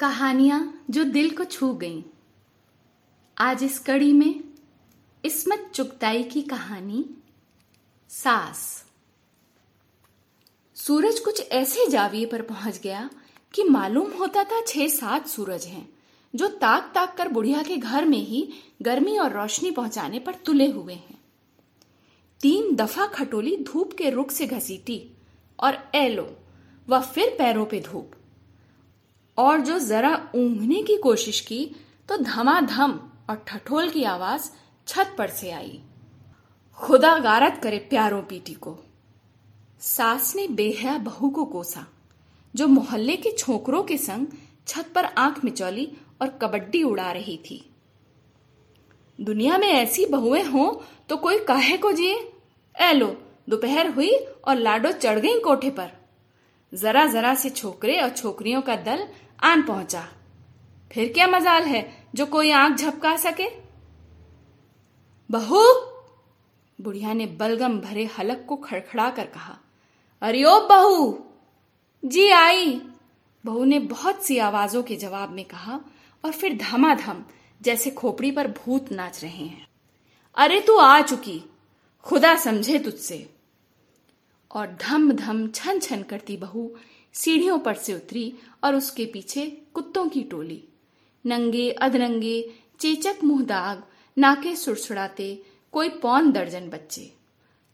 कहानियाँ 0.00 0.84
जो 0.90 1.04
दिल 1.04 1.30
को 1.30 1.44
छू 1.44 1.72
गईं। 1.74 2.02
आज 3.36 3.62
इस 3.62 3.78
कड़ी 3.78 4.12
में 4.12 4.44
इसमत 5.24 5.70
चुगताई 5.74 6.22
की 6.22 6.42
कहानी, 6.42 7.04
सास। 8.10 8.60
सूरज 10.76 11.18
कुछ 11.18 11.40
ऐसे 11.48 11.86
जाविये 11.86 12.26
पर 12.26 12.42
पहुँच 12.42 12.78
गया 12.80 13.08
कि 13.54 13.64
मालूम 13.64 14.10
होता 14.10 14.44
था 14.44 14.60
छह 14.66 14.88
सात 14.88 15.26
सूरज 15.26 15.64
हैं, 15.64 15.88
जो 16.34 16.48
ताक 16.48 16.92
ताक 16.94 17.16
कर 17.16 17.28
बुढ़िया 17.28 17.62
के 17.62 17.76
घर 17.76 18.04
में 18.04 18.18
ही 18.18 18.48
गर्मी 18.82 19.16
और 19.18 19.32
रोशनी 19.32 19.70
पहुँचाने 19.70 20.18
पर 20.18 20.34
तुले 20.34 20.70
हुए 20.70 20.94
हैं। 20.94 21.18
तीन 22.40 22.74
दफ़ा 22.74 23.06
खटोली 23.06 23.56
धूप 23.56 23.92
के 23.92 24.10
रुख 24.10 24.30
से 24.30 24.46
घसीटी 24.46 25.02
और 25.58 25.78
एलो 25.94 26.28
वह 26.88 27.00
फिर 27.00 27.34
पैरों 27.38 27.66
पे 27.66 27.80
धूप। 27.80 28.12
और 29.38 29.60
जो 29.60 29.78
जरा 29.78 30.14
ऊंघने 30.34 30.82
की 30.82 30.96
कोशिश 30.96 31.40
की 31.40 31.64
तो 32.08 32.16
धमाधम 32.16 32.98
और 33.30 33.44
ठठोल 33.46 33.88
की 33.90 34.02
आवाज़ 34.04 34.50
छत 34.86 35.14
पर 35.18 35.28
से 35.30 35.50
आई। 35.50 35.80
खुदा 36.78 37.18
गारत 37.18 37.60
करे 37.62 37.78
प्यारों 37.78 38.22
पीटी 38.22 38.54
को। 38.54 38.76
सास 39.80 40.34
ने 40.36 40.46
बेहया 40.48 40.96
बहू 40.98 41.30
को 41.30 41.44
कोसा, 41.44 41.86
जो 42.54 42.68
मोहल्ले 42.68 43.16
के 43.16 43.30
छोकरों 43.30 43.82
के 43.82 43.96
संग 43.96 44.26
छत 44.66 44.90
पर 44.94 45.04
आँख 45.04 45.44
मिचौली 45.44 45.92
और 46.22 46.28
कबड्डी 46.42 46.82
उड़ा 46.82 47.10
रही 47.12 47.36
थी। 47.50 47.64
दुनिया 49.18 49.58
में 49.58 49.68
ऐसी 49.68 50.06
बहुएँ 50.06 50.42
हों 50.42 50.72
तो 51.08 51.16
कोई 51.16 51.38
काहे 51.38 51.76
को 51.76 51.92
जिए? 51.92 52.32
ए 52.74 52.92
लो, 52.92 53.06
दोपहर 53.48 53.90
हुई 53.90 54.12
और 54.48 54.56
लाडो 54.56 54.92
चढ़ 54.92 55.18
गई 55.18 55.38
कोठे 55.40 55.70
पर। 55.70 55.92
जरा 56.72 57.04
जरा 57.06 57.34
से 57.34 57.50
छोकरे 57.50 58.00
और 58.00 58.10
छोकरियों 58.10 58.62
का 58.62 58.76
दल 58.76 59.06
आन 59.42 59.62
पहुँचा। 59.62 60.08
फिर 60.92 61.12
क्या 61.12 61.26
मजाल 61.26 61.62
है, 61.62 62.08
जो 62.14 62.26
कोई 62.26 62.50
आँख 62.50 62.76
झपका 62.76 63.16
सके? 63.16 63.48
बहू, 65.30 65.62
बुढ़िया 66.78 67.12
ने 67.12 67.26
बलगम 67.26 67.78
भरे 67.80 68.04
हलक 68.18 68.44
को 68.48 68.56
खड़खड़ा 68.56 69.10
कर 69.10 69.26
कहा, 69.26 69.58
अरे 70.22 70.44
ओ 70.44 70.60
बहू, 70.68 71.24
जी 72.04 72.28
आई। 72.28 72.80
बहू 73.44 73.64
ने 73.64 73.78
बहुत 73.78 74.24
सी 74.24 74.38
आवाजों 74.38 74.82
के 74.82 74.96
जवाब 74.96 75.30
में 75.30 75.44
कहा 75.44 75.80
और 76.24 76.32
फिर 76.32 76.56
धमाधम, 76.56 77.24
जैसे 77.62 77.90
खोपड़ी 77.90 78.30
पर 78.30 78.48
भूत 78.48 78.92
नाच 78.92 79.22
रहे 79.22 79.44
हैं। 79.44 79.66
अरे 80.36 80.60
तू 80.60 80.76
आ 80.76 81.00
चुकी, 81.00 81.42
खुदा 82.04 82.34
समझे 82.36 82.78
तुझसे। 82.78 83.34
और 84.50 84.66
धम 84.80 85.12
धम 85.12 85.46
छन 85.48 85.78
छन 85.78 86.02
करती 86.02 86.36
बहू 86.36 86.70
सीढ़ियों 87.12 87.58
पर 87.58 87.74
से 87.74 87.94
उतरी 87.94 88.34
और 88.64 88.74
उसके 88.74 89.04
पीछे 89.06 89.46
कुत्तों 89.74 90.08
की 90.08 90.22
टोली। 90.22 90.64
नंगे 91.26 91.70
अधनंगे 91.70 92.54
चेचक 92.80 93.16
मुँह 93.24 93.42
दाग, 93.42 93.82
नाके 94.18 94.56
सुड़सुड़ाते, 94.56 95.42
कोई 95.72 95.88
पौन 95.88 96.32
दर्जन 96.32 96.68
बच्चे। 96.68 97.12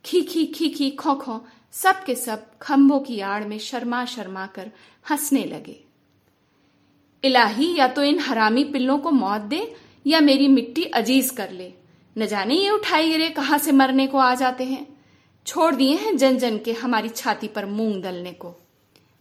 खी 0.04 0.22
खी 0.22 0.46
खी 0.46 0.68
खी 0.68 0.90
खो 0.90 1.14
खो 1.14 1.44
सब 1.72 2.04
के 2.04 2.14
सब 2.14 2.58
खंभों 2.58 3.00
की 3.00 3.20
आड़ 3.20 3.44
में 3.44 3.58
शर्मा 3.58 4.04
शर्मा 4.04 4.46
कर 4.46 4.70
हंसने 5.10 5.44
लगे। 5.44 5.84
इलाही, 7.24 7.78
या 7.78 7.88
तो 7.88 8.02
इन 8.02 8.18
हरामी 8.18 8.64
पिल्लों 8.64 8.98
को 8.98 9.10
मौत 9.10 9.40
दे, 9.40 9.74
या 10.06 10.20
मेरी 10.20 10.48
मिट्टी 10.48 10.84
अज़ीज़ 10.84 11.34
कर 11.34 11.50
ले। 11.50 11.72
न 12.18 12.26
जाने 12.26 12.54
ये 12.54 12.70
उठाई 12.70 13.08
गिरे, 13.08 13.30
कहाँ 13.30 13.58
से 13.58 13.72
मरने 13.72 14.06
को 14.06 14.18
आ 14.18 14.34
जाते 14.34 14.64
हैं। 14.64 14.86
छोड़ 15.46 15.74
दिए 15.74 15.96
हैं 15.96 16.16
जन 16.16 16.38
जन 16.38 16.58
के 16.58 16.72
हमारी 16.72 17.08
छाती 17.08 17.48
पर 17.48 17.66
मूंग 17.66 18.02
दलने 18.02 18.32
को। 18.32 18.60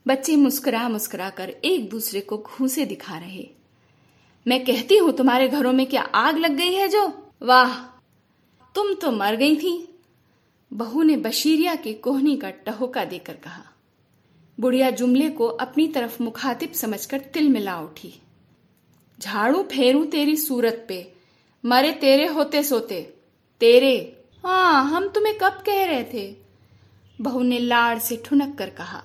बच्चे 0.07 0.35
मुस्कुरा 0.35 0.89
मुस्कुरा 0.89 1.29
कर 1.29 1.49
एक 1.49 1.89
दूसरे 1.89 2.21
को 2.21 2.37
घूसे 2.37 2.85
दिखा 2.85 3.17
रहे। 3.17 3.49
मैं 4.47 4.65
कहती 4.65 4.97
हूँ, 4.97 5.11
तुम्हारे 5.11 5.47
घरों 5.47 5.73
में 5.73 5.85
क्या 5.85 6.01
आग 6.01 6.37
लग 6.37 6.51
गई 6.51 6.73
है 6.73 6.87
जो? 6.87 7.31
वाह, 7.41 7.77
तुम 8.75 8.93
तो 8.93 9.11
मर 9.11 9.35
गई 9.35 9.55
थी। 9.55 9.99
बहू 10.73 11.03
ने 11.03 11.17
बशीरिया 11.17 11.75
के 11.75 11.93
कोहनी 11.93 12.37
का 12.37 12.49
टहोका 12.49 13.05
देकर 13.05 13.33
कहा। 13.33 13.63
बुढ़िया 14.59 14.89
जुमले 14.89 15.29
को 15.29 15.47
अपनी 15.47 15.87
तरफ़ 15.87 16.23
मुखातिब 16.23 16.71
समझकर 16.71 17.19
तिल 17.19 17.49
मिला 17.49 17.79
उठी। 17.81 18.21
झाड़ू 19.19 19.63
फेरू 19.63 20.05
तेरी 20.05 20.37
सूरत 20.37 20.85
पे, 20.87 21.13
मरे 21.65 21.91
तेरे 21.91 22.27
होते 22.27 22.63
सोते, 22.63 23.13
तेरे 23.59 24.23
हाँ 24.45 24.85
हम 24.85 25.07
तुम्हें 25.07 25.37
कब 25.37 25.63
कह 25.65 25.85
रहे 25.85 26.03
थे? 26.03 26.35
बहू 27.21 27.43
ने 27.43 27.59
लाड़ 27.59 27.99
से 27.99 28.23
ठुनक 28.25 28.57
कर 28.57 28.69
कहा। 28.69 29.03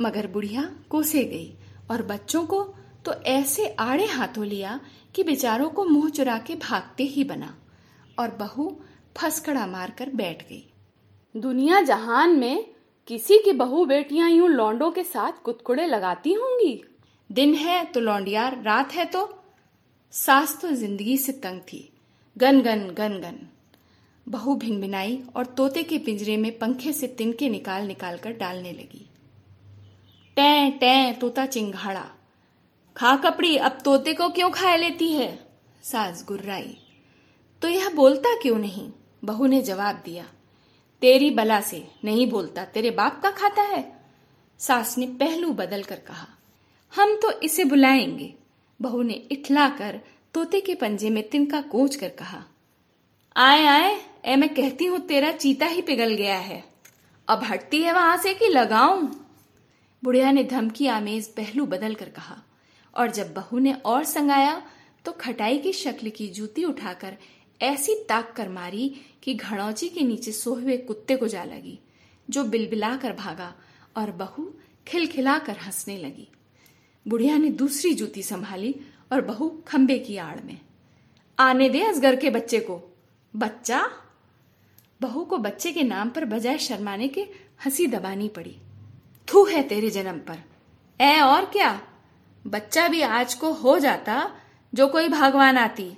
मगर 0.00 0.26
बुढ़िया 0.26 0.70
कोसे 0.90 1.24
गई 1.24 1.52
और 1.90 2.02
बच्चों 2.02 2.44
को 2.46 2.62
तो 3.04 3.12
ऐसे 3.28 3.66
आड़े 3.80 4.06
हाथों 4.06 4.46
लिया 4.46 4.78
कि 5.14 5.22
बेचारों 5.22 5.68
को 5.70 5.84
मुँह 5.84 6.08
चुरा 6.10 6.38
के 6.38 6.54
भागते 6.54 7.04
ही 7.04 7.24
बना 7.24 7.54
और 8.18 8.30
बहू 8.30 8.70
फसकड़ा 9.16 9.66
मारकर 9.66 10.10
बैठ 10.10 10.42
गई। 10.48 10.64
दुनिया 11.34 11.80
जहान 11.80 12.38
में 12.38 12.66
किसी 13.08 13.38
की 13.38 13.52
बहू 13.52 13.84
बेटियाँ 13.84 14.30
यूँ 14.30 14.48
लौंडों 14.48 14.90
के 14.90 15.04
साथ 15.04 15.42
कुतकुड़े 15.44 15.86
लगाती 15.86 16.32
होंगी? 16.32 16.82
दिन 17.30 17.54
है 17.54 17.84
तो 17.84 18.00
लौंडियार 18.00 18.60
रात 18.62 18.92
है 18.92 19.04
तो 19.04 19.28
सास 20.14 20.58
तो 20.62 20.70
ज़िंदगी 20.72 21.16
से 21.16 21.32
तंग 21.32 21.60
थी। 21.62 21.88
गन 22.36 22.60
गन 22.60 22.88
गन 22.88 23.20
गन। 23.20 23.38
बहू 24.26 24.54
भिनभिनाई 24.54 25.22
और 25.36 25.46
तोते 25.46 25.82
के 25.82 25.98
पिंजरे 25.98 26.36
में 26.36 26.58
पंखे 26.58 26.92
से 26.92 27.06
तिनके 27.08 27.48
निकाल 27.48 27.86
निकाल 27.86 28.18
कर 28.18 28.32
डालने 28.32 28.72
लगी। 28.72 29.06
टे 30.40 30.70
टे 30.70 31.12
तोता 31.12 31.46
चिंघाड़ा। 31.46 32.10
खा 32.96 33.16
कपड़ी, 33.16 33.56
अब 33.56 33.78
तोते 33.84 34.14
को 34.14 34.28
क्यों 34.28 34.50
खाए 34.50 34.76
लेती 34.76 35.12
है? 35.12 35.46
सास 35.82 36.24
गुर्राई। 36.28 36.76
तो 37.62 37.68
यह 37.68 37.90
बोलता 37.90 38.38
क्यों 38.42 38.58
नहीं? 38.58 38.92
बहू 39.24 39.46
ने 39.46 39.62
जवाब 39.62 40.02
दिया। 40.04 40.24
तेरी 41.00 41.30
बला 41.30 41.60
से 41.60 41.88
नहीं 42.04 42.30
बोलता, 42.30 42.64
तेरे 42.64 42.90
बाप 42.90 43.20
का 43.22 43.30
खाता 43.30 43.62
है? 43.62 44.00
सास 44.58 44.98
ने 44.98 45.06
पहलू 45.06 45.52
बदल 45.52 45.82
कर 45.82 45.96
कहा। 45.96 46.26
हम 46.94 47.16
तो 47.16 47.40
इसे 47.40 47.64
बुलाएँगे। 47.64 48.34
बहू 48.82 49.02
ने 49.02 49.14
इठला 49.14 49.68
कर 49.68 50.00
तोते 50.34 50.60
के 50.60 50.74
पंजे 50.74 51.10
में 51.10 51.28
तिनका 51.28 51.60
कोच 51.60 51.96
कर 51.96 52.08
कहा। 52.08 52.42
आए 53.36 53.64
आए 53.66 54.00
ए 54.24 54.36
मैं 54.36 54.54
कहती 54.54 54.84
हूँ 54.84 54.98
तेरा 54.98 55.32
चीता 55.32 55.66
ही 55.66 55.82
पिघल 55.82 56.14
गया 56.14 56.38
है। 56.38 56.64
अब 57.28 57.44
हटती 57.44 57.82
है 57.82 57.92
वहाँ 57.92 58.16
से 58.16 58.34
कि 58.34 58.48
लगाऊँ? 58.48 59.26
बुढ़िया 60.04 60.30
ने 60.32 60.44
धमकी 60.44 60.86
आमेज 60.86 61.28
पहलू 61.28 61.66
बदल 61.66 61.94
कर 61.94 62.08
कहा, 62.08 62.36
और 62.94 63.10
जब 63.10 63.34
बहू 63.34 63.58
ने 63.58 63.72
और 63.72 64.04
संगाया 64.04 64.62
तो 65.04 65.12
खटाई 65.12 65.58
की 65.58 65.72
शक्ल 65.72 66.10
की 66.10 66.28
जूती 66.28 66.64
उठाकर 66.64 67.16
ऐसी 67.62 67.94
ताक 68.08 68.32
कर 68.36 68.48
मारी 68.48 69.00
कि 69.22 69.34
घड़ौची 69.34 69.88
के 69.88 70.00
नीचे 70.00 70.32
सोए 70.32 70.62
हुए 70.62 70.76
कुत्ते 70.76 71.16
को 71.16 71.28
जा 71.28 71.44
लगी, 71.44 71.78
जो 72.30 72.44
बिलबिला 72.44 72.96
कर 72.96 73.12
भागा, 73.12 73.54
और 73.96 74.10
बहू 74.10 74.54
खिलखिला 74.88 75.38
कर 75.38 75.56
हंसने 75.56 75.96
लगी। 75.96 76.28
बुढ़िया 77.08 77.36
ने 77.36 77.50
दूसरी 77.50 77.92
जूती 77.94 78.22
संभाली, 78.22 78.74
और 79.12 79.20
बहू 79.20 79.48
खंबे 79.66 79.98
की 79.98 80.16
आड़ 80.16 80.40
में, 80.40 80.60
आने 81.38 81.68
दे 81.68 81.80
असगर 81.82 82.16
के 82.16 82.30
बच्चे 82.30 82.60
को, 82.60 82.96
बच्चा! 83.36 83.90
बहू 85.00 85.24
को 85.24 85.38
बच्चे 85.38 85.72
के 85.72 85.82
नाम 85.82 86.10
पर 86.10 86.24
बजाय 86.24 86.58
शर्माने 86.58 87.08
के 87.08 87.26
हँसी 87.64 87.86
दबानी 87.86 88.28
पड़ी। 88.28 88.56
थू 89.34 89.44
है 89.44 89.62
तेरे 89.62 89.90
जन्म 89.90 90.18
पर। 90.18 90.38
ए 91.00 91.20
और 91.20 91.44
क्या? 91.44 91.80
बच्चा 92.46 92.88
भी 92.88 93.02
आज 93.02 93.34
को 93.34 93.52
हो 93.52 93.78
जाता 93.78 94.36
जो 94.74 94.88
कोई 94.88 95.08
भगवान 95.08 95.58
आती। 95.58 95.96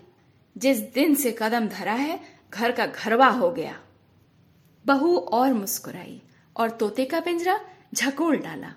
जिस 0.59 0.79
दिन 0.79 1.15
से 1.15 1.37
कदम 1.39 1.69
धरा 1.69 1.93
है, 1.93 2.21
घर 2.51 2.73
का 2.73 2.87
घरवा 2.87 3.27
हो 3.27 3.51
गया। 3.51 3.81
बहू 4.87 5.17
और 5.17 5.53
मुस्कुराई 5.53 6.23
और 6.57 6.71
तोते 6.71 7.05
का 7.05 7.21
पिंजरा 7.21 7.61
झकोल 7.95 8.37
डाला। 8.37 8.75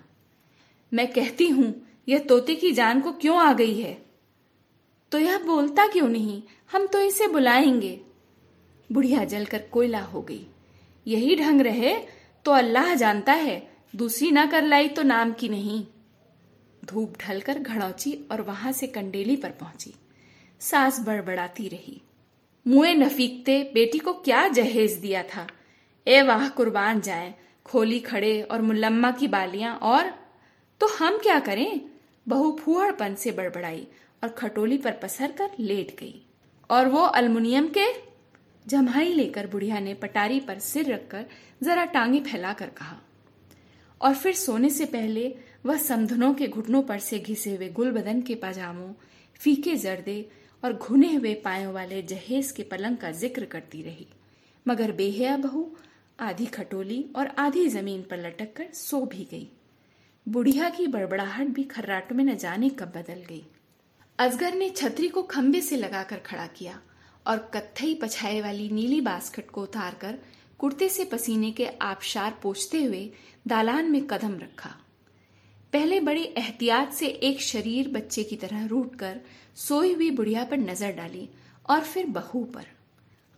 मैं 0.94 1.12
कहती 1.12 1.48
हूँ, 1.48 1.86
यह 2.08 2.18
तोते 2.18 2.54
की 2.54 2.72
जान 2.72 3.00
को 3.00 3.12
क्यों 3.12 3.38
आ 3.38 3.52
गई 3.52 3.80
है? 3.80 4.06
तो 5.12 5.18
यह 5.18 5.38
बोलता 5.38 5.86
क्यों 5.86 6.08
नहीं? 6.08 6.42
हम 6.72 6.86
तो 6.86 7.00
इसे 7.00 7.26
बुलाएँगे। 7.26 8.00
बुढ़िया 8.92 9.24
जलकर 9.24 9.58
कोयला 9.58 10.00
हो 10.00 10.22
गई। 10.22 10.46
यही 11.06 11.36
ढंग 11.36 11.60
रहे 11.60 11.96
तो 12.44 12.50
अल्लाह 12.50 12.94
जानता 12.94 13.32
है 13.32 13.75
दूसरी 13.96 14.30
ना 14.30 14.46
कर 14.46 14.62
लाई 14.62 14.88
तो 14.88 15.02
नाम 15.02 15.32
की 15.32 15.48
नहीं। 15.48 15.86
धूप 16.84 17.14
ढलकर 17.20 17.58
घड़ौची 17.58 18.18
और 18.30 18.40
वहाँ 18.42 18.72
से 18.72 18.86
कंडेली 18.86 19.36
पर 19.36 19.50
पहुँची। 19.50 19.94
सास 20.60 21.00
बड़बड़ाती 21.00 21.68
रही। 21.68 22.02
मुए 22.66 22.94
नफीकते, 22.94 23.70
बेटी 23.74 23.98
को 23.98 24.12
क्या 24.12 24.48
जहेज 24.48 24.92
दिया 24.92 25.22
था? 25.22 25.46
ए 26.06 26.22
वाह, 26.22 26.48
कुर्बान 26.48 27.00
जाए, 27.00 27.34
खोली 27.64 28.00
खड़े 28.00 28.42
और 28.42 28.62
मुलम्मा 28.62 29.10
की 29.10 29.28
बालियाँ 29.28 29.76
और 29.76 30.10
तो 30.80 30.86
हम 30.86 31.18
क्या 31.18 31.40
करें? 31.40 31.80
बहु 32.28 32.56
फूहड़पन 32.56 33.14
से 33.14 33.32
बड़बड़ाई 33.32 33.88
और 34.22 34.28
खटोली 34.28 34.78
पर 34.78 34.92
पसर 34.92 35.32
कर 35.32 35.50
लेट 35.60 36.00
गई। 36.00 36.26
और 36.70 36.88
वो 36.88 37.00
अल्मुनियम 37.00 37.68
के? 37.68 37.86
जमाई 38.66 39.12
लेकर 39.12 39.46
बुढ़िया 39.46 39.78
ने 39.78 39.94
पटारी 39.94 40.40
पर 40.40 40.58
सिर 40.58 40.92
रखकर 40.92 41.26
जरा 41.62 41.84
टांगे 41.84 42.20
फैलाकर 42.20 42.66
कहा 42.66 42.96
और 44.00 44.14
फिर 44.14 44.34
सोने 44.34 44.70
से 44.70 44.84
पहले 44.84 45.34
वह 45.66 45.76
समधनों 45.76 46.32
के 46.34 46.48
घुटनों 46.48 46.82
पर 46.82 46.98
से 46.98 47.18
घिसे 47.18 47.54
हुए 47.54 47.68
गुल 47.68 47.90
बदन 47.92 48.20
के 48.22 48.34
पाजामों, 48.34 48.92
फीके 49.40 49.74
जर्दे 49.76 50.28
और 50.62 50.72
घुने 50.72 51.14
हुए 51.14 51.34
पायों 51.34 51.72
वाले 51.72 52.02
जहेज 52.02 52.50
के 52.52 52.62
पलंग 52.62 52.96
का 52.96 53.10
ज़िक्र 53.12 53.44
करती 53.44 53.82
रही। 53.82 54.06
मगर 54.66 54.92
बेहया 54.92 55.36
बहू, 55.36 55.70
आधी 56.18 56.46
खटोली 56.46 57.04
और 57.16 57.26
आधी 57.38 57.68
ज़मीन 57.68 58.02
पर 58.02 58.26
लटक 58.26 58.52
कर 58.56 58.68
सो 58.72 59.00
भी 59.06 59.28
गई। 59.30 59.48
बुढ़िया 60.26 60.68
की 60.70 60.86
बड़बड़ाहट 60.86 61.46
भी 61.46 61.64
खर्राटों 61.64 62.16
में 62.16 62.24
न 62.24 62.36
जाने 62.36 62.68
कब 62.68 62.92
बदल 62.96 63.22
गई। 63.28 63.44
अजगर 64.18 64.54
ने 64.54 64.68
छतरी 64.70 65.08
को 65.08 65.22
खंबे 65.22 65.60
से 65.60 65.76
लगाकर 65.76 66.16
खड़ा 66.16 66.46
किया 66.46 66.80
और 67.26 67.38
कत्थई 67.54 67.94
पछाए 67.94 68.40
वाली 68.40 68.68
नीली 68.70 69.00
बास्कट 69.00 69.50
को 69.50 69.62
उतारकर 69.62 70.18
कुर्ते 70.60 70.88
से 70.88 71.04
पसीने 71.04 71.50
के 71.52 71.66
आबशार 71.82 72.38
पोछते 72.42 72.82
हुए 72.84 73.08
दालान 73.46 73.90
में 73.90 74.06
कदम 74.06 74.38
रखा। 74.38 74.70
पहले 75.72 76.00
बड़ी 76.00 76.22
एहतियात 76.22 76.92
से 76.92 77.06
एक 77.06 77.40
शरीर 77.42 77.88
बच्चे 77.88 78.22
की 78.24 78.36
तरह 78.36 78.66
रूट 78.66 78.94
कर 78.96 79.20
सोई 79.56 79.92
हुई 79.94 80.10
बुढ़िया 80.10 80.44
पर 80.44 80.58
नज़र 80.58 80.92
डाली 80.92 81.28
और 81.68 81.80
फिर 81.80 82.06
बहू 82.06 82.44
पर। 82.44 82.66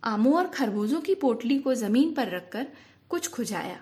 आमों 0.03 0.33
और 0.33 0.47
खरबूजों 0.47 1.01
की 1.01 1.15
पोटली 1.15 1.57
को 1.59 1.73
ज़मीन 1.75 2.13
पर 2.13 2.29
रखकर 2.29 2.67
कुछ 3.09 3.27
खुजाया 3.27 3.79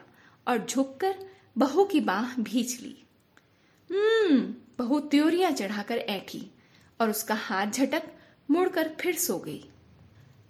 और 0.48 0.66
झुककर 0.66 1.16
बहू 1.58 1.86
की 1.86 2.00
बाह 2.02 2.36
भींच 2.40 2.80
ली। 2.82 2.96
हम्म 3.90 4.42
बहू 4.80 5.00
त्योरियाँ 5.00 5.52
चढ़ाकर 5.52 5.98
ऐठी 5.98 6.42
और 7.00 7.10
उसका 7.10 7.36
हाथ 7.36 7.68
झटक 7.68 8.12
मुड़कर 8.50 8.92
फिर 9.00 9.16
सो 9.16 9.38
गई। 9.38 9.64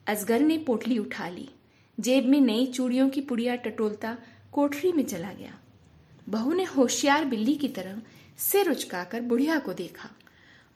असगर 0.07 0.39
ने 0.39 0.57
पोटली 0.57 0.97
उठा 0.97 1.27
ली। 1.29 1.49
जेब 1.99 2.25
में 2.25 2.41
नई 2.41 2.65
चूड़ियों 2.65 3.09
की 3.09 3.21
पुड़िया 3.21 3.55
टटोलता 3.55 4.17
कोठरी 4.51 4.91
में 4.91 5.05
चला 5.05 5.31
गया। 5.33 5.59
बहू 6.29 6.53
ने 6.53 6.63
होशियार 6.63 7.25
बिल्ली 7.25 7.55
की 7.55 7.67
तरह 7.67 8.01
सिर 8.37 8.71
उचकाकर 8.71 9.21
बुढ़िया 9.21 9.59
को 9.59 9.73
देखा 9.73 10.09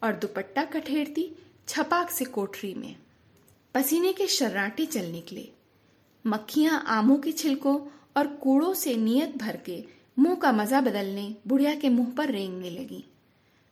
और 0.04 0.16
दुपट्टा 0.16 0.64
कठेरती 0.66 1.30
छपाक 1.68 2.10
से 2.10 2.26
कोठरी 2.26 2.74
में। 2.74 2.96
पसीने 3.76 4.14
के 4.14 4.28
शर्राटे 4.28 4.86
चल 4.86 5.06
निकले। 5.06 5.48
मक्खियाँ 6.26 6.84
आमों 6.88 7.18
के 7.18 7.32
छिलकों 7.32 7.80
और 8.18 8.28
कूड़ों 8.28 8.74
से 8.74 8.96
नियत 8.96 9.38
भर 9.38 9.58
के 9.58 9.84
मुँह 10.20 10.36
का 10.36 10.52
मज़ा 10.52 10.82
बदलने 10.82 11.36
बुढ़िया 11.48 11.76
के 11.76 11.90
मुँह 11.90 12.12
पर 12.18 12.32
रेंगने 12.32 12.70
लगी। 12.70 13.04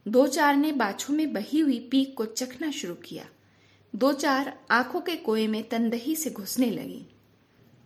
दो 0.08 0.28
चार 0.28 0.56
ने 0.56 0.72
बाछों 0.72 1.14
में 1.14 1.34
बही 1.34 1.60
हुई 1.60 1.80
पीक 1.92 2.16
को 2.18 2.26
चखना 2.26 2.72
शुरू 2.72 2.94
किया। 2.96 3.26
दो 3.96 4.14
चार 4.14 4.60
आँखों 4.72 5.02
के 5.02 5.16
कोए 5.16 5.48
में 5.48 5.64
तंदही 5.70 6.16
से 6.16 6.30
घुसने 6.30 6.70
लगी। 6.72 7.06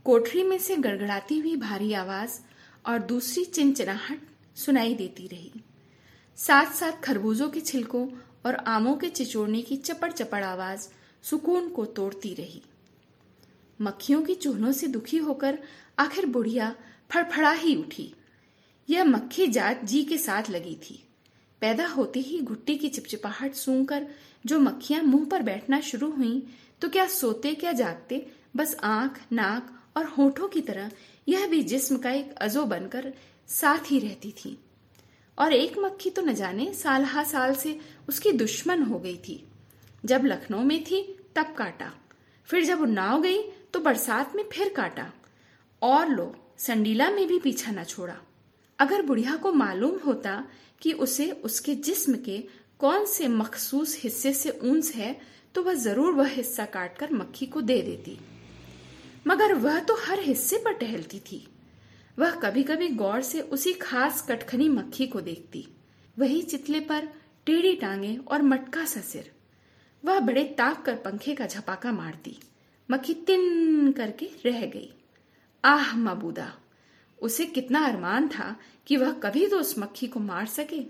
कोठरी 0.06 0.44
में 0.44 0.58
से 0.58 0.76
गड़गड़ाती 0.76 1.40
हुई 1.40 1.56
भारी 1.56 1.94
आवाज़ 1.94 2.40
और 2.86 3.00
दूसरी 3.00 3.44
चिंचनाहट 3.46 4.22
सुनाई 4.56 4.96
देती 4.96 5.28
रही। 5.28 5.52
साथ 6.36 6.74
साथ 6.74 6.92
खरबूजों 6.92 7.50
के 7.50 7.60
छिलकों 7.60 8.08
और 8.46 8.56
आमों 8.56 8.96
के 8.96 9.10
चिचोड़ने 9.10 9.62
की 9.62 9.76
चपड़ 9.78 10.12
चपड़ 10.12 10.44
आवाज़ 10.44 10.88
सुकून 11.24 11.70
को 11.70 11.86
तोड़ती 11.86 12.34
रही। 12.34 12.62
मक्खियों 13.82 14.22
की 14.22 14.36
चूहों 14.36 14.72
से 14.72 14.88
दुखी 14.88 15.18
होकर 15.18 15.60
आखिर 16.00 16.26
बुढ़िया 16.26 16.76
फड़फड़ा 17.12 17.52
ही 17.52 17.76
उठी। 17.76 18.14
यह 18.90 19.04
मक्खी 19.04 19.48
जात 19.48 19.84
जी 19.84 20.04
के 20.04 20.18
साथ 20.18 20.50
लगी 20.50 20.76
थी। 20.76 21.04
पैदा 21.62 21.88
होते 21.88 22.20
ही 22.20 22.40
घुट्टी 22.42 22.76
की 22.76 22.90
चिपचिपाहट 22.90 23.54
सूंघकर 23.54 24.08
जो 24.46 24.60
मक्खियाँ 24.60 25.04
मुँह 25.04 25.26
पर 25.26 25.42
बैठना 25.42 25.80
शुरू 25.80 26.12
हुई 26.12 26.48
तो 26.82 26.90
क्या 26.90 27.08
सोते, 27.08 27.54
क्या 27.54 27.72
जागते, 27.72 28.26
बस 28.56 28.76
आँख, 28.84 29.22
नाक 29.32 29.80
और 29.96 30.06
होठों 30.08 30.48
की 30.48 30.62
तरह 30.62 30.92
यह 31.28 31.48
भी 31.48 31.62
जिस्म 31.64 31.98
का 31.98 32.12
एक 32.12 32.34
अजो 32.38 32.66
बनकर 32.66 33.12
साथ 33.50 33.92
ही 33.92 34.00
रहती 34.00 34.32
थी। 34.36 34.58
और 35.38 35.54
एक 35.54 35.78
मक्खी 35.80 36.10
तो 36.10 36.22
न 36.22 36.34
जाने 36.34 36.72
साल 36.74 37.04
हा 37.04 37.24
साल 37.24 37.54
से 37.56 37.80
उसकी 38.10 38.32
दुश्मन 38.32 38.84
हो 38.84 39.00
गई 39.00 39.18
थी। 39.18 39.44
जब 40.06 40.26
लखनऊ 40.26 40.64
में 40.64 40.84
थी, 40.84 41.02
तब 41.36 41.54
काटा। 41.58 41.92
फिर 42.48 42.66
जब 42.66 42.82
उन्नाव 42.82 43.22
गई 43.22 43.42
तो 43.74 43.80
बरसात 43.80 44.36
में 44.36 44.44
फिर 44.52 44.70
काटा। 44.70 45.12
और 45.82 46.10
लो, 46.10 46.36
संडीला 46.58 47.10
में 47.10 47.28
भी 47.28 47.40
पीछा 47.40 47.72
न 47.72 47.84
छोड़ा। 47.84 48.18
अगर 48.80 49.02
बुढ़िया 49.02 49.36
को 49.36 49.52
मालूम 49.54 49.98
होता 50.06 50.44
कि 50.82 50.92
उसे 50.94 51.30
उसके 51.44 51.76
जिस्म 51.78 52.16
के 52.16 52.38
कौन 52.80 53.06
से 53.06 53.28
मखसूस 53.28 53.98
हिस्से 54.04 54.34
से 54.34 54.60
ऊंस 54.64 54.94
है 54.96 55.16
तो 55.56 55.64
वह 55.64 55.74
ज़रूर 55.74 56.14
वह 56.14 56.28
हिस्सा 56.28 56.66
काटकर 56.66 57.14
मक्खी 57.14 57.46
को 57.46 57.62
दे 57.62 57.82
देती। 57.82 58.18
मगर 59.28 59.54
वह 59.54 59.80
तो 59.80 59.96
हर 59.96 60.20
हिस्से 60.20 60.58
पर 60.58 60.74
टहलती 60.74 61.20
थी। 61.20 61.48
वह 62.20 62.32
कभी 62.32 62.64
कभी 62.64 62.88
गौर 62.90 63.22
से 63.22 63.42
उसी 63.42 63.74
खास 63.74 64.26
कटखनी 64.30 64.70
मक्खी 64.70 65.08
को 65.08 65.22
देखती। 65.22 65.68
वही 66.20 66.42
चितले 66.42 66.80
पर 66.80 67.10
टेढ़ी 67.46 67.76
टांगे 67.76 68.18
और 68.18 68.42
मटका 68.42 68.86
सा 68.86 69.02
सिर। 69.02 69.32
वह 70.06 70.20
बड़े 70.20 70.44
ताक 70.44 70.86
कर 70.86 70.96
पंखे 70.96 71.36
का 71.36 71.48
झपाका 71.48 71.92
मारती। 71.92 72.38
मक्खी 72.92 73.14
तिन 73.14 73.92
करके 73.92 74.30
रह 74.46 74.66
गई। 74.66 74.94
आह, 75.66 75.98
मबूदा, 75.98 76.58
उसे 77.22 77.46
कितना 77.46 77.86
अरमान 77.86 78.28
था 78.28 78.60
कि 78.88 78.98
वह 78.98 79.12
कभी 79.12 79.48
तो 79.48 79.60
उस 79.60 79.80
मक्खी 79.80 80.08
को 80.08 80.20
मार 80.20 80.46
सके। 80.46 80.82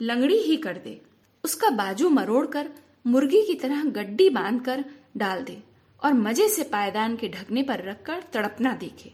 लंगड़ी 0.00 0.38
ही 0.38 0.56
कर 0.56 0.78
दे। 0.78 1.02
उसका 1.44 1.70
बाजू 1.70 2.08
मरोड़ 2.08 2.46
कर 2.46 2.70
मुर्गी 3.06 3.42
की 3.42 3.54
तरह 3.54 3.84
गड्डी 3.84 4.30
बाँध 4.30 4.64
कर 4.64 4.84
डाल 5.16 5.44
दे। 5.44 5.62
और 6.02 6.12
मज़े 6.14 6.48
से 6.48 6.62
पायदान 6.64 7.16
के 7.16 7.28
ढकने 7.28 7.62
पर 7.62 7.82
रखकर 7.84 8.22
तड़पना 8.32 8.72
देखे। 8.74 9.12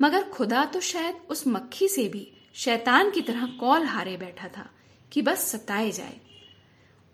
मगर 0.00 0.22
खुदा 0.28 0.64
तो 0.64 0.80
शायद 0.80 1.16
उस 1.30 1.46
मक्खी 1.46 1.88
से 1.88 2.08
भी 2.08 2.26
शैतान 2.56 3.10
की 3.10 3.20
तरह 3.22 3.46
कौल 3.60 3.84
हारे 3.84 4.16
बैठा 4.16 4.48
था 4.48 4.68
कि 5.12 5.22
बस 5.22 5.50
सताए 5.52 5.90
जाए। 5.90 6.16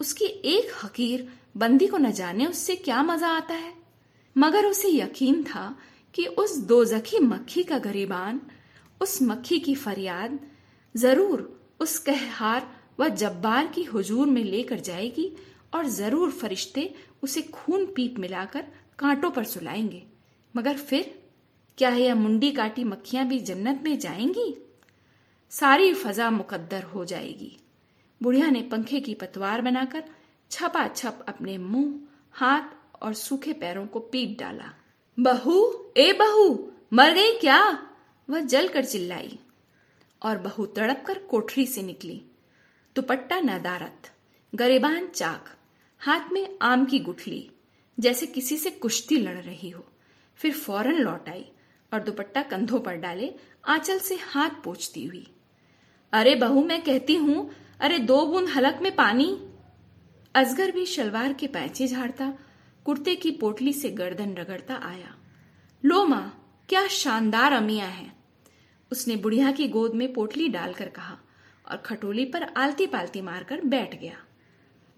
उसकी 0.01 0.25
एक 0.25 0.73
हकीर 0.83 1.29
बंदी 1.57 1.87
को 1.87 1.99
न 1.99 2.11
जाने 2.13 2.47
उससे 2.47 2.77
क्या 2.77 3.03
मज़ा 3.03 3.29
आता 3.29 3.55
है? 3.55 3.73
मगर 4.37 4.67
उसे 4.67 4.89
यकीन 4.89 5.43
था 5.45 5.75
कि 6.15 6.27
उस 6.27 6.57
दो 6.59 6.85
जखी 6.85 7.19
मक्खी 7.19 7.63
का 7.63 7.79
गरीबान, 7.79 8.41
उस 9.01 9.23
मक्खी 9.23 9.59
की 9.59 9.75
फरियाद 9.75 10.39
ज़रूर 10.95 11.49
उस 11.81 11.99
कहहार 11.99 12.67
व 13.01 13.09
जब्बार 13.09 13.67
की 13.67 13.83
हुजूर 13.85 14.27
में 14.27 14.43
लेकर 14.45 14.81
जाएगी 14.81 15.31
और 15.75 15.87
ज़रूर 15.89 16.31
फरिश्ते 16.31 16.93
उसे 17.23 17.43
खून 17.45 17.85
पीप 17.87 18.19
मिलाकर 18.19 18.65
कांटों 18.99 19.31
पर 19.31 19.45
सुलाएँगे। 19.45 20.07
मगर 20.57 20.77
फिर, 20.77 21.23
क्या 21.79 21.91
यह 21.91 22.15
मुंडी 22.15 22.53
काटी 22.53 22.85
मक्खियाँ 22.85 23.27
भी 23.27 23.39
जन्नत 23.39 23.81
में 23.85 23.99
जाएँगी? 23.99 24.77
सारी 25.51 25.95
फजा 25.95 26.31
मुकद्दर 26.31 26.83
हो 26.83 27.05
जाएगी। 27.05 27.59
बुढ़िया 28.23 28.51
ने 28.51 28.63
पंखे 28.63 29.01
की 29.01 29.15
पतवार 29.15 29.63
बनाकर 29.63 30.05
छपा 30.51 30.89
छप 30.89 31.25
अपने 31.29 31.59
मुँह, 31.59 32.01
हाथ 32.33 32.63
और 33.03 33.15
सूखे 33.15 33.53
पैरों 33.53 33.87
को 33.87 34.01
पीट 34.01 34.39
डाला। 34.39 34.75
बहू, 35.21 35.87
ए 35.97 36.13
बहू, 36.13 36.73
मर 36.93 37.15
गई 37.15 37.33
क्या? 37.33 37.91
वह 38.31 38.41
जलकर 38.41 38.85
चिल्लाई 38.85 39.39
और 40.23 40.39
बहू 40.39 40.67
तड़प 40.67 41.05
कर 41.07 41.19
कोठरी 41.19 41.67
से 41.67 41.83
निकली। 41.83 42.25
दुपट्टा 42.97 43.41
नदारत, 43.41 44.13
गरेबान 44.55 45.09
चाक, 45.09 45.57
हाथ 45.99 46.21
में 46.33 46.59
आम 46.63 46.85
की 46.85 46.99
गुठली। 46.99 47.51
जैसे 48.01 48.27
किसी 48.27 48.57
से 48.57 48.71
कुश्ती 48.71 49.17
लड़ 49.17 49.39
रही 49.39 49.71
हो। 49.71 49.87
फिर 50.37 50.53
फ़ौरन 50.53 50.95
लौट 50.95 51.29
आई 51.29 51.47
और 51.93 52.03
दुपट्टा 52.03 52.43
कंधों 52.43 52.81
पर 52.81 52.95
डाले, 52.95 53.35
आंचल 53.65 53.99
से 53.99 54.15
हाथ 54.15 54.51
पोछती 54.65 55.05
हुई। 55.05 55.27
अरे 56.13 56.35
बहू, 56.35 56.65
मैं 56.65 56.83
कहती 56.83 57.17
हूँ, 57.17 57.51
अरे 57.81 57.99
दो 57.99 58.27
बूंद 58.27 58.49
हलक 58.49 58.79
में 58.83 58.95
पानी। 58.95 59.41
अजगर 60.35 60.71
भी 60.71 60.87
शलवार 60.87 61.33
के 61.33 61.47
पैचे 61.47 61.87
झाड़ता, 61.87 62.35
कुर्ते 62.85 63.17
की 63.17 63.31
पोटली 63.31 63.73
से 63.73 63.91
गर्दन 63.91 64.35
रगड़ता 64.35 64.75
आया। 64.75 65.17
लो 65.85 66.05
माँ, 66.07 66.57
क्या 66.69 66.87
शानदार 66.87 67.53
अमिया 67.53 67.87
है। 67.87 68.13
उसने 68.93 69.17
बुढ़िया 69.17 69.53
की 69.53 69.69
गोद 69.69 69.95
में 69.95 70.13
पोटली 70.13 70.49
डालकर 70.49 70.89
कहा 70.89 71.19
और 71.71 71.77
खटोली 71.77 72.25
पर 72.25 72.43
आलती 72.43 72.87
पालती 72.87 73.21
मारकर 73.21 73.61
बैठ 73.61 74.01
गया। 74.01 74.17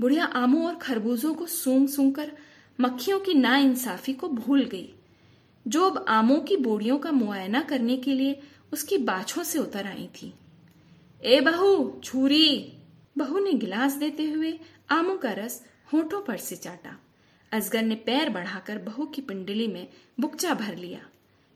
बुढ़िया 0.01 0.25
आमों 0.25 0.67
और 0.67 0.75
खरबूजों 0.75 1.35
को 1.35 1.47
सूंघ 1.47 1.89
सूंघ 1.89 2.15
कर 2.15 2.33
मक्खियों 2.81 3.21
की 3.21 3.35
ना 3.35 3.57
इंसाफी 3.57 4.13
को 4.13 4.29
भूल 4.29 4.65
गई। 4.65 4.95
जो 5.69 5.91
अब 5.91 6.05
आमों 6.09 6.41
की 6.41 6.57
बोड़ियों 6.57 6.99
का 6.99 7.13
मुआयना 7.13 7.61
करने 7.63 7.97
के 7.97 8.15
लिए 8.15 8.41
उसकी 8.73 8.99
बाछों 8.99 9.43
से 9.43 9.59
उतर 9.59 9.87
आई 9.87 10.09
थी। 10.23 10.35
ए 11.25 11.41
बहू, 11.41 12.01
छुरी। 12.05 12.73
बहू 13.19 13.39
ने 13.39 13.53
गिलास 13.53 13.93
देते 13.93 14.25
हुए 14.25 14.61
आमों 14.91 15.17
का 15.17 15.33
रस 15.33 15.67
होठों 15.93 16.23
पर 16.23 16.37
से 16.37 16.57
चाटा। 16.57 17.01
असगर 17.53 17.83
ने 17.83 17.95
पैर 17.95 18.29
बढ़ाकर 18.29 18.79
बहू 18.79 19.07
की 19.07 19.23
पिंडली 19.23 19.67
में 19.67 19.89
बुकचा 20.21 20.55
भर 20.55 20.77
लिया। 20.77 21.07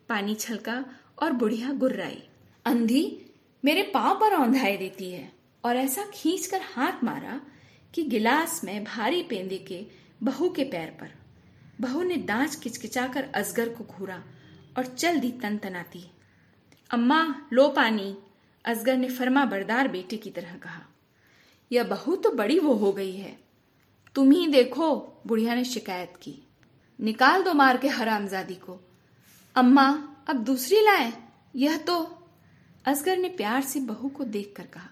पानी 0.09 0.35
छलका 0.35 0.85
और 1.23 1.33
बुढ़िया 1.33 1.73
गुर्राई। 1.73 2.23
अंधी, 2.64 3.19
मेरे 3.64 3.83
पाँव 3.83 4.14
पर 4.14 4.35
औंधाई 4.35 4.76
देती 4.76 5.11
है। 5.11 5.33
और 5.64 5.76
ऐसा 5.76 6.04
खींचकर 6.14 6.61
हाथ 6.62 7.04
मारा 7.04 7.40
कि 7.95 8.02
गिलास 8.02 8.64
में 8.64 8.85
भारी 8.85 9.23
पेंदे 9.23 9.59
के 9.59 10.03
बहू 10.25 10.49
के 10.49 10.64
पैर 10.64 10.90
पर। 10.90 11.12
बहू 11.81 12.02
ने 12.02 12.16
दांत 12.16 12.54
किचकिचाकर 12.54 13.25
असगर 13.35 13.69
को 13.69 13.85
घूरा 13.85 14.23
और 14.78 14.87
चल 14.87 15.21
दी 15.21 15.33
तन 15.33 15.57
तनाती 15.57 16.11
अम्मा, 16.90 17.49
लो 17.52 17.69
पानी, 17.69 18.19
असगर 18.64 18.97
ने 18.97 19.09
फर्मा 19.09 19.45
बरदार 19.45 19.88
बेटे 19.88 20.16
की 20.16 20.31
तरह 20.31 20.57
कहा। 20.57 20.83
यह 21.73 21.85
बहू 21.85 22.16
तो 22.16 22.31
बड़ी 22.31 22.59
वो 22.59 22.75
हो 22.75 22.93
गई 22.93 23.16
है। 23.16 23.38
तुम 24.14 24.31
ही 24.31 24.47
देखो, 24.47 24.97
बुढ़िया 25.26 25.54
ने 25.54 25.64
शिकायत 25.64 26.14
की। 26.23 26.38
निकाल 27.00 27.43
दो 27.43 27.54
मार 27.54 27.76
के 27.76 27.88
हरामजादी 27.88 28.54
को। 28.54 28.90
अम्मा, 29.54 30.16
अब 30.26 30.37
दूसरी 30.37 30.81
लाए? 30.81 31.12
यह 31.57 31.78
तो। 31.78 32.28
असगर 32.85 33.16
ने 33.16 33.28
प्यार 33.28 33.62
से 33.62 33.81
बहू 33.81 34.09
को 34.09 34.25
देखकर 34.25 34.66
कहा। 34.66 34.90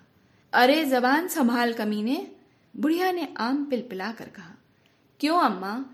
अरे, 0.52 0.84
जबान 0.84 1.28
संभाल 1.28 1.72
कमीने, 1.72 2.32
बुढ़िया 2.76 3.12
ने 3.12 3.34
आम 3.36 3.64
पिलपिला 3.64 4.12
कर 4.12 4.28
कहा। 4.28 4.54
क्यों 5.22 5.38
अम्मा? 5.38 5.84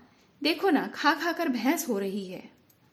देखो 0.43 0.69
ना, 0.69 0.87
खा 0.87 1.13
खा 1.13 1.31
कर 1.31 1.49
भैंस 1.49 1.89
हो 1.89 1.99
रही 1.99 2.25
है। 2.25 2.49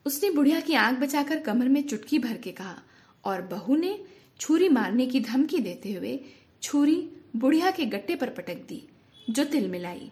उसने 0.06 0.30
बुढ़िया 0.30 0.60
की 0.60 0.74
आँख 0.74 0.98
बचाकर 0.98 1.38
कमर 1.38 1.68
में 1.68 1.82
चुटकी 1.82 2.18
भर 2.18 2.36
के 2.36 2.52
कहा, 2.52 2.82
और 3.24 3.42
बहू 3.42 3.76
ने 3.76 4.04
छुरी 4.40 4.68
मारने 4.68 5.06
की 5.06 5.20
धमकी 5.20 5.58
देते 5.58 5.92
हुए 5.92 6.20
छुरी 6.62 7.10
बुढ़िया 7.36 7.70
के 7.70 7.84
गट्टे 7.84 8.16
पर 8.16 8.30
पटक 8.30 8.54
दी, 8.54 8.88
जो 9.30 9.44
तिल 9.44 9.68
मिलाई 9.68 10.10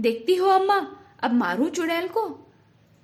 देखती 0.00 0.34
हो 0.34 0.46
अम्मा, 0.46 0.96
अब 1.22 1.32
मारू 1.32 1.68
चुड़ैल 1.68 2.08
को? 2.08 2.52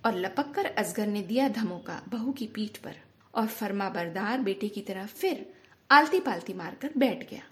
और 0.07 0.15
लपक 0.15 0.53
कर 0.55 0.67
असगर 0.67 1.07
ने 1.07 1.23
दिया 1.23 1.49
धमोका 1.49 2.03
बहू 2.09 2.33
की 2.33 2.47
पीठ 2.47 2.77
पर, 2.77 2.95
और 3.35 3.47
फर्मा 3.47 3.89
बरदार 3.89 4.41
बेटे 4.41 4.69
की 4.69 4.81
तरह 4.81 5.07
फिर 5.07 5.53
आलती 5.91 6.21
पालती 6.21 6.53
मारकर 6.53 6.91
बैठ 6.97 7.31
गया। 7.31 7.43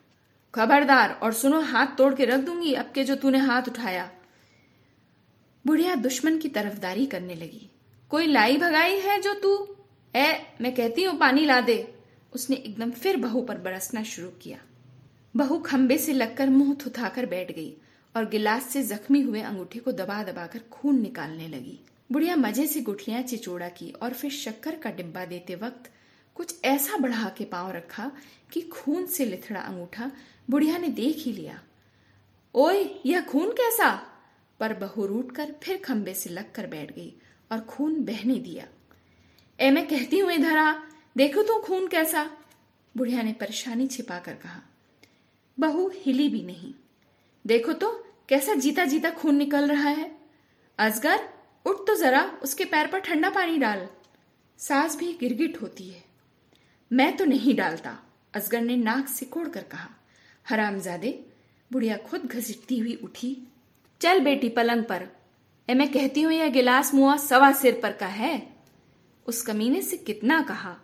खबरदार, 0.54 1.20
और 1.22 1.32
सुनो, 1.32 1.60
हाथ 1.60 1.86
तोड़ 1.86 2.14
के 2.14 2.24
रख 2.24 2.40
दूँगी 2.40 2.72
अब 2.72 2.92
के 2.94 3.04
जो 3.04 3.16
तूने 3.16 3.38
हाथ 3.38 3.62
उठाया। 3.68 4.10
बुढ़िया 5.66 5.94
दुश्मन 5.94 6.38
की 6.38 6.48
तरफदारी 6.48 7.06
करने 7.06 7.34
लगी। 7.34 7.70
कोई 8.10 8.26
लाई 8.26 8.56
भगाई 8.56 8.98
है 8.98 9.20
जो 9.20 9.34
तू? 9.34 9.76
ए, 10.16 10.46
मैं 10.60 10.74
कहती 10.74 11.04
हूँ, 11.04 11.18
पानी 11.18 11.44
ला 11.44 11.60
दे। 11.60 11.94
उसने 12.32 12.56
एकदम 12.56 12.90
फिर 12.90 13.16
बहू 13.16 13.42
पर 13.42 13.58
बरसना 13.58 14.02
शुरू 14.02 14.28
किया। 14.28 14.58
बहू 15.36 15.58
खंबे 15.58 15.98
से 15.98 16.12
लगकर 16.12 16.50
मुँह 16.50 16.76
थुथाकर 16.86 17.26
बैठ 17.26 17.52
गई 17.52 17.76
और 18.16 18.28
गिलास 18.28 18.62
से 18.62 18.82
जख्मी 18.82 19.20
हुए 19.20 19.40
अंगूठे 19.40 19.78
को 19.78 19.92
दबा 19.92 20.22
दबाकर 20.22 20.58
खून 20.72 21.02
निकालने 21.02 21.48
लगी। 21.48 21.78
बुढ़िया 22.12 22.36
मज़े 22.36 22.66
से 22.66 22.80
गुठलियाँ 22.80 23.22
चिचोड़ा 23.22 23.68
की 23.68 23.90
और 23.90 24.12
फिर 24.12 24.30
शक्कर 24.30 24.74
का 24.74 24.90
डिब्बा 24.90 25.24
देते 25.24 25.54
वक्त 25.54 25.90
कुछ 26.34 26.64
ऐसा 26.64 26.96
बढ़ा 26.96 27.28
के 27.28 27.44
पाँव 27.44 27.72
रखा 27.72 28.12
कि 28.52 28.60
खून 28.60 29.06
से 29.06 29.24
लिथड़ा 29.24 29.60
अंगूठा 29.60 30.10
बुढ़िया 30.50 30.78
ने 30.78 30.88
देख 30.88 31.16
ही 31.16 31.32
लिया। 31.32 31.62
ओए, 32.54 33.00
यह 33.06 33.20
खून 33.20 33.50
कैसा? 33.50 34.12
पर 34.60 34.74
बहू 34.74 35.06
रूट 35.06 35.32
कर 35.32 35.54
फिर 35.62 35.76
खंबे 35.76 36.14
से 36.14 36.30
लग 36.30 36.52
कर 36.52 36.66
बैठ 36.66 36.94
गई 36.94 37.12
और 37.52 37.60
खून 37.60 38.04
बहने 38.04 38.38
दिया। 38.38 38.66
ए, 39.58 39.70
मैं 39.70 39.86
कहती 39.88 40.18
हूँ 40.18 40.32
इधर 40.32 40.56
आ। 40.58 40.72
देखो 41.16 41.42
तो 41.42 41.60
खून 41.60 41.86
कैसा? 41.88 42.30
बुढ़िया 42.94 43.22
ने 43.22 43.32
परेशानी 43.32 43.86
छिपा 43.86 44.18
कर 44.18 44.34
कहा। 44.34 44.60
बहू 45.58 45.88
हिली 45.94 46.28
भी 46.28 46.42
नहीं। 46.42 46.72
देखो 47.44 47.72
तो 47.72 47.90
कैसा 48.28 48.54
जीता 48.54 48.84
जीता 48.84 49.10
खून 49.10 49.36
निकल 49.36 49.68
रहा 49.68 49.88
है। 49.88 50.10
अजगर 50.78 51.28
उठ 51.66 51.86
तो 51.86 51.94
जरा, 51.94 52.22
उसके 52.42 52.64
पैर 52.64 52.86
पर 52.86 52.98
ठंडा 52.98 53.30
पानी 53.30 53.58
डाल। 53.58 53.86
सास 54.58 54.96
भी 54.96 55.12
गिरगिट 55.12 55.60
होती 55.62 55.88
है। 55.88 56.04
मैं 56.90 57.16
तो 57.16 57.24
नहीं 57.24 57.54
डालता, 57.56 57.98
असगर 58.34 58.60
ने 58.60 58.76
नाक 58.76 59.08
सिकोड़ 59.08 59.48
कर 59.48 59.62
कहा। 59.62 59.88
हरामजादे, 60.48 61.10
बुढ़िया 61.70 61.96
खुद 61.96 62.24
घसीटती 62.24 62.78
हुई 62.78 62.94
उठी 62.94 63.36
चल 64.00 64.20
बेटी 64.20 64.48
पलंग 64.48 64.84
पर। 64.84 65.08
ए, 65.70 65.74
मैं 65.74 65.92
कहती 65.92 66.22
हूँ, 66.22 66.32
यह 66.32 66.50
गिलास 66.50 66.94
मुआ 66.94 67.16
सवा 67.16 67.52
सिर 67.52 67.80
पर 67.82 67.92
का 67.92 68.06
है। 68.06 68.56
उस 69.26 69.42
कमीने 69.42 69.82
से 69.82 69.96
कितना 69.96 70.42
कहा, 70.42 70.76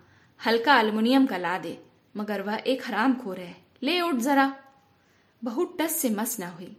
हल्का 0.46 0.74
अल्मुनियम 0.74 1.26
का 1.26 1.36
ला 1.36 1.58
दे, 1.58 1.78
मगर 2.16 2.42
वह 2.42 2.62
एक 2.66 2.86
हराम 2.86 3.14
खोर 3.14 3.38
है। 3.38 3.56
ले 3.82 4.00
उठ 4.00 4.14
जरा। 4.14 4.56
बहुत 5.44 5.76
टस 5.80 5.96
से 5.96 6.10
मस 6.10 6.40
ना 6.40 6.48
हुई, 6.48 6.76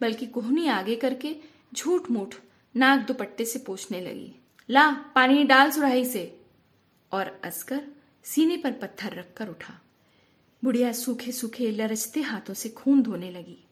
बल्कि 0.00 0.26
कोहनी 0.26 0.68
आगे 0.68 0.96
करके 0.96 1.36
झूठ 1.74 2.10
मूठ 2.10 2.34
नाक 2.76 3.00
दुपट्टे 3.00 3.44
से 3.44 3.58
पोछने 3.58 4.00
लगी। 4.00 4.34
ला, 4.70 4.90
पानी 4.90 5.44
डाल 5.44 5.70
सुराही 5.70 6.04
से। 6.04 6.40
और 7.12 7.40
असकर 7.44 7.84
सीने 8.22 8.56
पर 8.56 8.72
पत्थर 8.72 9.12
रखकर 9.12 9.48
उठा। 9.48 9.80
बुढ़िया 10.64 10.92
सूखे 10.92 11.32
सूखे 11.32 11.70
लरचते 11.70 12.20
हाथों 12.20 12.54
से 12.54 12.68
खून 12.68 13.02
धोने 13.02 13.30
लगी। 13.30 13.64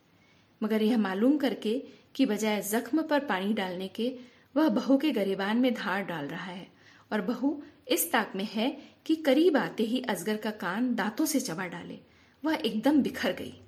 मगर 0.62 0.83
यह 0.83 0.99
मालूम 0.99 1.37
करके 1.37 1.83
कि 2.14 2.26
बजाय 2.26 2.62
जख्म 2.62 3.02
पर 3.02 3.21
पानी 3.21 3.52
डालने 3.52 3.88
के, 3.88 4.18
वह 4.56 4.68
बहू 4.68 4.99
के 4.99 5.11
गरीबान 5.11 5.56
में 5.56 5.75
धार 5.75 6.02
डाल 6.02 6.26
रहा 6.26 6.44
है। 6.44 6.68
और 7.12 7.21
बहू 7.21 7.62
इस 7.88 8.12
ताक 8.12 8.33
में 8.37 8.49
है 8.52 8.83
कि 9.06 9.16
करीब 9.16 9.56
आते 9.56 9.83
ही 9.83 10.00
असगर 10.00 10.37
का 10.37 10.50
कान 10.50 10.94
दांतों 10.94 11.26
से 11.26 11.40
चबा 11.40 11.66
डाले। 11.66 11.99
वह 12.44 12.54
एकदम 12.54 13.02
बिखर 13.02 13.33
गई। 13.33 13.61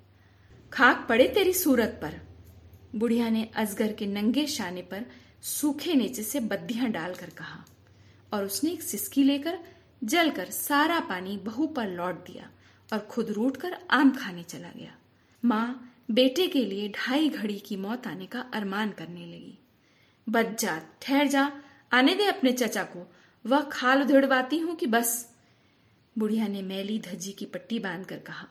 खाक 0.73 1.05
पड़े 1.09 1.27
तेरी 1.27 1.53
सूरत 1.53 1.99
पर। 2.01 2.19
बुढ़िया 2.95 3.29
ने 3.29 3.49
असगर 3.55 3.93
के 3.93 4.05
नंगे 4.05 4.47
शाने 4.47 4.81
पर 4.81 5.05
सूखे 5.41 5.93
नीचे 5.93 6.23
से 6.23 6.39
बद्दियाँ 6.39 6.89
डालकर 6.89 7.29
कहा। 7.29 7.65
और 8.33 8.45
उसने 8.45 8.71
एक 8.71 8.81
सिसकी 8.81 9.23
लेकर 9.23 9.59
जलकर 10.03 10.45
सारा 10.45 10.99
पानी 10.99 11.37
बहू 11.37 11.67
पर 11.67 11.87
लौट 11.87 12.15
दिया 12.15 12.49
और 12.93 12.99
खुद 12.99 13.29
रूट 13.29 13.57
कर 13.57 13.77
आम 13.91 14.11
खाने 14.11 14.43
चला 14.43 14.69
गया। 14.75 14.95
माँ 15.45 15.93
बेटे 16.09 16.47
के 16.47 16.63
लिए 16.65 16.87
ढाई 16.89 17.29
घड़ी 17.29 17.57
की 17.59 17.75
मौत 17.75 18.07
आने 18.07 18.25
का 18.25 18.39
अरमान 18.53 18.89
करने 18.89 19.25
लगी। 19.25 19.57
बच 20.27 20.61
जा 20.61 20.77
ठहर 21.01 21.27
जा, 21.27 21.51
आने 21.91 22.13
दे 22.15 22.25
अपने 22.25 22.51
चचा 22.51 22.83
को। 22.83 23.07
वह 23.45 23.61
खाल 23.71 24.01
उधड़वाती 24.01 24.57
हूँ 24.57 24.75
कि 24.75 24.85
बस। 24.85 25.29
बुढ़िया 26.15 26.47
ने 26.47 26.61
मैली 26.61 26.97
धज्जी 26.99 27.31
की 27.31 27.45
पट्टी 27.45 27.79
बांधकर 27.79 28.17
कहा, 28.17 28.47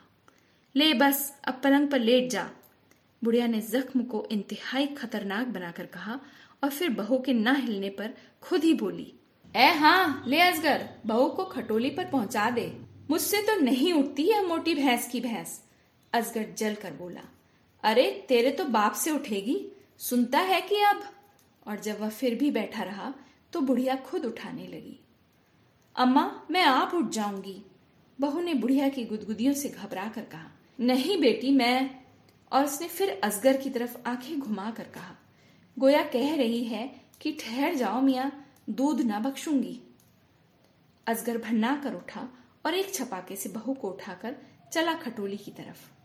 ले 0.74 0.92
बस, 0.94 1.32
अब 1.44 1.60
पलंग 1.64 1.88
पर 1.88 2.00
लेट 2.00 2.30
जा। 2.30 2.48
बुढ़िया 3.22 3.46
ने 3.46 3.60
जख्म 3.60 4.02
को 4.02 4.26
इंतहाई 4.30 4.86
खतरनाक 4.86 5.46
बनाकर 5.46 5.86
कहा 5.86 6.18
और 6.64 6.70
फिर 6.70 6.90
बहू 6.90 7.18
के 7.18 7.32
ना 7.32 7.52
हिलने 7.52 7.90
पर 7.90 8.14
खुद 8.42 8.64
ही 8.64 8.72
बोली, 8.74 9.12
ए 9.54 9.66
हाँ 9.72 10.24
ले 10.26 10.40
असगर, 10.40 10.88
बहू 11.06 11.28
को 11.28 11.44
खटोली 11.44 11.90
पर 11.90 12.04
पहुँचा 12.04 12.48
दे। 12.50 12.66
मुझसे 13.10 13.42
तो 13.42 13.58
नहीं 13.60 13.92
उठती 13.92 14.26
है 14.26 14.46
मोटी 14.46 14.74
भैंस 14.74 15.08
की 15.08 15.20
भैंस, 15.20 15.60
असगर 16.12 16.54
जल 16.58 16.74
कर 16.74 16.92
बोला। 16.92 17.22
अरे, 17.86 18.26
तेरे 18.28 18.50
तो 18.50 18.64
बाप 18.64 18.92
से 18.92 19.10
उठेगी, 19.10 19.68
सुनता 19.98 20.38
है 20.38 20.60
कि 20.60 20.80
अब? 20.82 21.02
और 21.66 21.80
जब 21.80 22.00
वह 22.00 22.08
फिर 22.08 22.34
भी 22.34 22.50
बैठा 22.50 22.82
रहा 22.82 23.14
तो 23.52 23.60
बुढ़िया 23.60 23.96
खुद 23.96 24.24
उठाने 24.24 24.66
लगी। 24.66 25.00
अम्मा, 25.96 26.46
मैं 26.50 26.62
आप 26.62 26.94
उठ 26.94 27.08
जाऊँगी। 27.08 27.62
बहू 28.20 28.40
ने 28.40 28.54
बुढ़िया 28.54 28.88
की 28.88 29.04
गुदगुदियों 29.04 29.52
से 29.52 29.68
घबरा 29.68 30.08
कर 30.08 30.24
कहा, 30.24 30.50
नहीं 30.80 31.20
बेटी, 31.20 31.50
मैं 31.50 32.00
और 32.52 32.64
उसने 32.64 32.88
फिर 32.88 33.20
असगर 33.24 33.56
की 33.56 33.70
तरफ़ 33.70 33.96
आँखें 34.06 34.38
घुमा 34.40 34.70
कर 34.70 34.84
कहा, 34.84 35.14
गोया 35.78 36.02
कह 36.02 36.36
रही 36.36 36.64
है 36.64 37.00
कि 37.20 37.32
ठहर 37.32 37.74
जाओ 37.74 38.00
मिया, 38.00 38.30
दूध 38.70 39.00
ना 39.00 39.18
बख्शूँगी। 39.18 39.80
असगर 41.06 41.38
भन्ना 41.38 41.76
कर 41.84 41.94
उठा 41.94 42.28
और 42.66 42.74
एक 42.74 42.94
छपाके 42.94 43.36
से 43.36 43.48
बहू 43.48 43.74
को 43.74 43.90
उठाकर 43.90 44.36
चला 44.72 44.94
खटोली 44.94 45.36
की 45.36 45.50
तरफ़। 45.50 45.95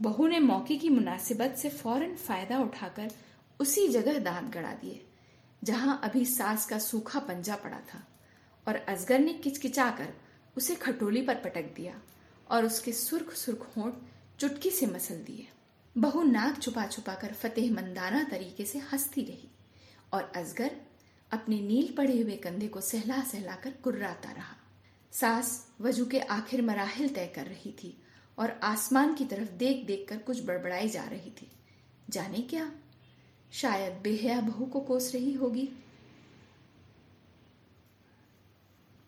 बहू 0.00 0.26
ने 0.26 0.38
मौके 0.40 0.76
की 0.76 0.88
मुनासिबत 0.88 1.54
से 1.58 1.68
फ़ौरन 1.70 2.14
फ़ायदा 2.16 2.58
उठाकर 2.58 3.10
उसी 3.60 3.86
जगह 3.88 4.18
दांत 4.18 4.52
गड़ा 4.54 4.72
दिए, 4.72 5.00
जहाँ 5.62 6.00
अभी 6.04 6.24
सास 6.26 6.66
का 6.66 6.78
सूखा 6.78 7.18
पंजा 7.20 7.56
पड़ा 7.56 7.80
था, 7.92 8.02
और 8.66 8.76
असगर 8.76 9.18
ने 9.18 9.32
किचकिचाकर 9.34 10.12
उसे 10.56 10.74
खटोली 10.74 11.22
पर 11.22 11.34
पटक 11.34 11.72
दिया 11.76 11.94
और 12.50 12.64
उसके 12.64 12.92
सुर्ख 12.92 13.32
सुर्ख 13.34 13.66
होंठ 13.76 13.94
चुटकी 14.40 14.70
से 14.70 14.86
मसल 14.86 15.22
दिए। 15.26 15.46
बहू 15.96 16.22
नाक 16.22 16.60
छुपा 16.62 16.86
छुपा 16.86 17.14
कर 17.14 17.32
फतेह 17.32 17.72
मंदाना 17.72 18.22
तरीके 18.22 18.64
से 18.64 18.78
हंसती 18.92 19.22
रही 19.22 19.48
और 20.12 20.30
असगर 20.36 20.70
अपने 21.30 21.60
नील 21.60 21.94
पड़े 21.96 22.20
हुए 22.20 22.36
कंधे 22.36 22.68
को 22.68 22.80
सहला 22.82 23.20
सहला 23.22 23.54
कर 23.54 23.70
कुर्राता 23.84 24.32
रहा। 24.32 24.56
सास 25.12 25.66
वज़ू 25.80 26.06
के 26.06 26.20
आखिर 26.20 26.62
मराहल 26.62 27.08
तय 27.08 27.32
कर 27.34 27.46
रही 27.46 27.72
थी 27.72 27.96
और 28.38 28.60
आसमान 28.62 29.14
की 29.14 29.24
तरफ़ 29.24 29.50
देख 29.50 29.86
देख 29.86 30.06
कर 30.08 30.18
कुछ 30.18 30.44
बड़बड़ाई 30.44 30.88
जा 30.88 31.04
रही 31.04 31.30
थी। 31.30 31.50
जाने 32.10 32.38
क्या? 32.38 32.72
शायद 33.52 34.00
बेहया 34.02 34.40
बहू 34.40 34.66
को 34.66 34.80
कोस 34.80 35.14
रही 35.14 35.32
होगी। 35.32 35.68